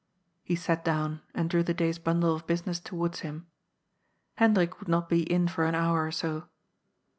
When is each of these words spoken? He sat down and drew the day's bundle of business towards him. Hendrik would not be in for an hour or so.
He 0.41 0.55
sat 0.55 0.83
down 0.83 1.21
and 1.35 1.47
drew 1.47 1.61
the 1.61 1.75
day's 1.75 1.99
bundle 1.99 2.33
of 2.35 2.47
business 2.47 2.79
towards 2.79 3.19
him. 3.19 3.45
Hendrik 4.39 4.79
would 4.79 4.87
not 4.89 5.07
be 5.09 5.31
in 5.31 5.47
for 5.47 5.63
an 5.67 5.75
hour 5.75 6.03
or 6.03 6.11
so. 6.11 6.49